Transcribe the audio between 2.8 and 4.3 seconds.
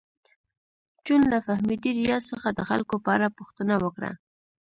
په اړه پوښتنه وکړه